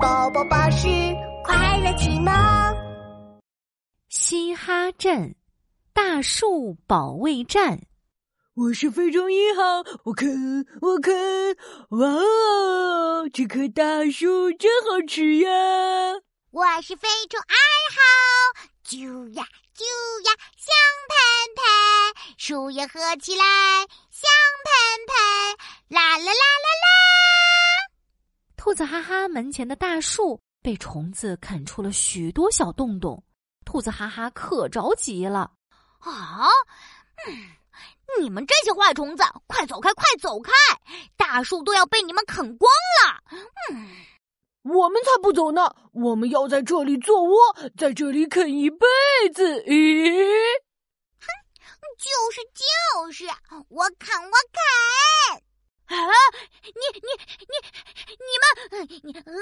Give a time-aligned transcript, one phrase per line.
[0.00, 0.86] 宝宝巴士
[1.44, 2.32] 快乐启蒙。
[4.08, 5.34] 嘻哈镇
[5.92, 7.80] 大树保卫战。
[8.54, 9.62] 我是非洲一号，
[10.04, 10.28] 我看
[10.80, 11.14] 我看，
[11.90, 15.50] 哇哦，这棵大树真好吃呀！
[16.50, 17.56] 我是非洲二
[17.94, 18.00] 号，
[18.86, 19.44] 啾呀
[19.76, 19.84] 啾
[20.24, 20.74] 呀香
[21.08, 21.16] 喷
[21.56, 21.64] 喷，
[22.38, 23.44] 树叶合起来
[24.10, 24.30] 香
[24.64, 24.72] 喷
[25.08, 25.16] 喷，
[25.88, 26.71] 啦啦啦啦。
[28.72, 33.22] 兔子哈哈门前的大树被虫子啃出了许多小洞洞，
[33.66, 35.52] 兔子哈哈可着急了。
[35.98, 36.48] 啊，
[37.26, 37.52] 嗯，
[38.18, 40.50] 你们这些坏虫子，快走开，快走开！
[41.18, 42.72] 大树都要被你们啃光
[43.04, 43.22] 了。
[43.74, 43.90] 嗯。
[44.62, 45.76] 我们才不走呢！
[45.92, 47.36] 我们要在这里做窝，
[47.76, 48.86] 在这里啃一辈
[49.34, 49.60] 子。
[49.64, 50.16] 咦？
[51.20, 51.28] 哼，
[51.98, 53.26] 就是就是，
[53.68, 55.42] 我啃我啃。
[55.84, 55.98] 啊！
[56.64, 57.10] 你你你
[57.40, 57.54] 你
[58.40, 59.32] 们，你呃，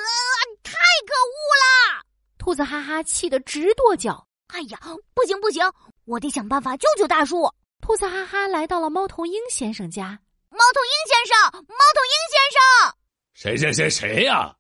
[0.63, 0.73] 太
[1.07, 2.05] 可恶了！
[2.39, 4.27] 兔子哈哈气得直跺脚。
[4.49, 4.79] 哎呀，
[5.15, 5.63] 不行不行，
[6.07, 7.49] 我得想办法救救大树。
[7.81, 10.19] 兔子哈哈来到了猫头鹰先生家。
[10.51, 12.95] 猫头鹰先生，猫头鹰先生，
[13.35, 14.55] 谁谁谁谁呀？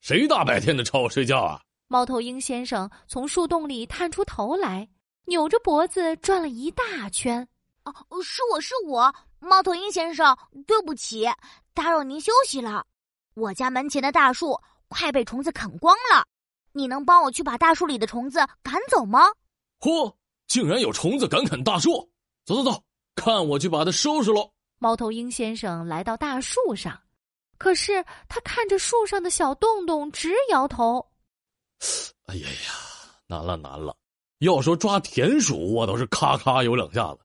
[0.00, 1.60] 谁大白天的吵我睡觉啊？
[1.86, 4.88] 猫头鹰先生从树洞里探出头来，
[5.26, 7.46] 扭着脖子转了一大圈。
[7.84, 11.26] 哦，是我是我，猫头鹰先生，对不起，
[11.72, 12.84] 打扰您休息了。
[13.38, 14.58] 我家门前的大树
[14.88, 16.26] 快被虫子啃光了，
[16.72, 19.20] 你能帮我去把大树里的虫子赶走吗？
[19.78, 20.12] 嚯，
[20.48, 22.10] 竟然有虫子敢啃大树！
[22.44, 22.82] 走走走，
[23.14, 24.50] 看我去把它收拾喽！
[24.78, 27.00] 猫头鹰先生来到大树上。
[27.58, 31.04] 可是他看着树上的小洞洞，直摇头。
[32.26, 32.72] 哎呀呀，
[33.26, 33.96] 难了难了！
[34.38, 37.20] 要说抓田鼠，我倒是咔咔有两下子。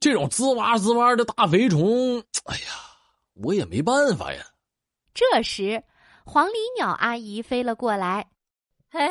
[0.00, 2.74] 这种滋哇滋哇的大肥虫，哎呀，
[3.34, 4.44] 我也没办法呀。
[5.14, 5.84] 这时，
[6.26, 8.26] 黄鹂鸟阿姨飞了过来。
[8.90, 9.10] 哎，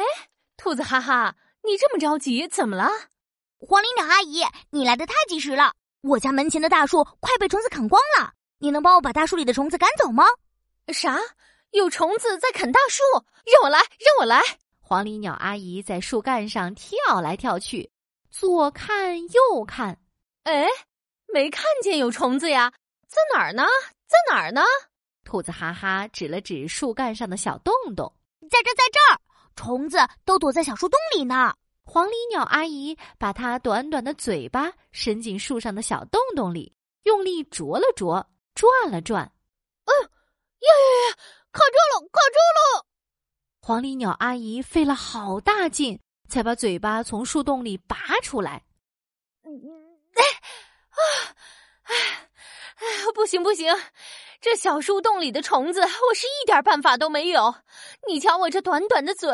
[0.58, 2.90] 兔子哈哈，你这么着急，怎么了？
[3.60, 5.74] 黄鹂鸟阿姨，你来的太及时了！
[6.02, 10.26] 我家门前的大树快被虫子啃光了，你能帮我把大树里的虫子赶走吗？
[10.90, 11.18] 啥？
[11.72, 13.02] 有虫子在啃大树？
[13.46, 14.42] 让我来，让我来！
[14.82, 17.90] 黄鹂鸟阿姨在树干上跳来跳去，
[18.30, 19.98] 左看右看，
[20.44, 20.68] 哎，
[21.34, 22.74] 没看见有虫子呀？
[23.08, 23.64] 在哪儿呢？
[24.06, 24.62] 在哪儿呢？
[25.24, 28.12] 兔子哈哈指了指树干上的小洞洞，
[28.50, 29.22] 在这，在这儿，
[29.56, 31.56] 虫子都躲在小树洞里呢。
[31.86, 36.74] 黄鹂鸟阿姨把它短短的嘴巴伸进树上的小洞洞里，
[37.04, 38.26] 用力啄了啄，
[38.56, 39.32] 转了转，
[39.86, 39.92] 嗯。
[40.64, 41.18] 呀呀呀！
[41.52, 42.86] 卡住了，卡住了！
[43.60, 48.64] 黄鹂鸟阿姨费了好大劲，才把嘴巴从树洞里拔出来。
[49.44, 49.68] 哎啊
[50.16, 50.24] 哎
[50.90, 51.23] 哎！
[53.16, 53.74] 不行不行，
[54.42, 57.54] 这小树洞里的虫子，我是一点办法都没有。
[58.08, 59.30] 你瞧我这短短的嘴，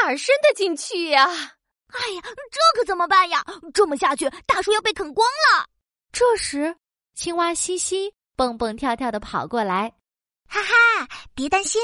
[0.00, 1.26] 哪儿伸得进去呀？
[1.26, 3.44] 哎呀，这可怎么办呀？
[3.72, 5.66] 这么下去，大树要被啃光了。
[6.12, 6.74] 这时，
[7.14, 9.92] 青蛙西西蹦蹦跳跳的跑过来。
[10.48, 11.80] 哈哈，别担心，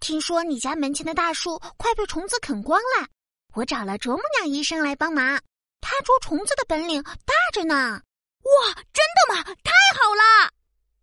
[0.00, 3.06] 听说你家门前的大树快被虫子啃光了，
[3.54, 5.40] 我找了啄木鸟医生来帮忙，
[5.80, 8.00] 他捉虫子的本领大着呢。
[8.42, 9.42] 哇，真的吗？
[9.62, 10.50] 太好了！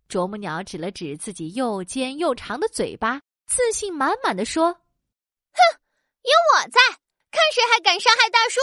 [0.08, 4.72] 啄木鸟指了指自己又尖又长的嘴巴，自信满满的说
[5.52, 5.60] ：“哼，
[6.22, 6.80] 有我在，
[7.30, 8.60] 看谁还敢伤害大树！”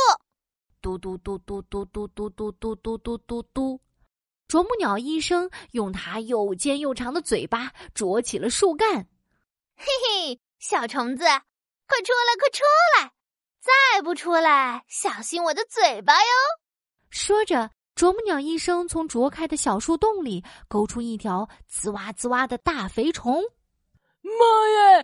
[0.82, 3.82] 嘟嘟嘟嘟嘟嘟嘟嘟嘟嘟嘟嘟嘟。
[4.48, 9.08] 啄木鸟医生用它又尖又长的嘴巴啄起了树干，
[9.76, 12.64] 嘿嘿，小虫子，快出来，快出
[12.98, 13.14] 来！
[13.62, 16.30] 再不出来，小心我的嘴巴哟！
[17.10, 23.44] 说着，啄木鸟医生从啄开的小树洞里勾出一条滋哇滋哇的大肥虫。
[24.24, 24.32] 妈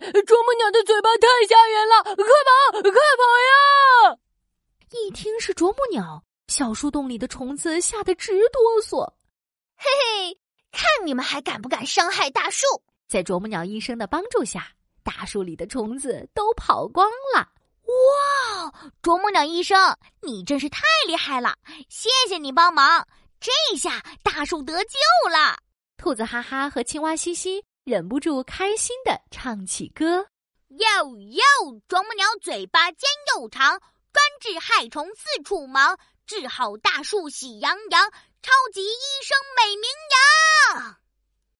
[0.22, 4.18] 啄木鸟的嘴巴太吓人了，快跑，快跑呀！
[4.90, 9.08] 一听是啄木鸟，小树洞里的虫子吓得直哆嗦。
[9.76, 9.84] 嘿
[10.26, 10.40] 嘿，
[10.72, 12.66] 看你们还敢不敢伤害大树！
[13.06, 14.72] 在啄木鸟医生的帮助下，
[15.04, 17.48] 大树里的虫子都跑光了。
[17.98, 18.72] 哇，
[19.02, 21.54] 啄木鸟医生，你真是太厉害了！
[21.88, 23.06] 谢谢你帮忙，
[23.40, 24.98] 这下大树得救
[25.30, 25.56] 了。
[25.96, 30.26] 兔子哈哈和青蛙嘻嘻忍不住开心的唱起歌：
[30.68, 31.42] 哟哟，
[31.88, 33.80] 啄木鸟嘴巴尖又长，
[34.12, 38.10] 专治害虫四处忙，治好大树喜洋洋。
[38.40, 39.90] 超级医生美名
[40.78, 40.96] 扬。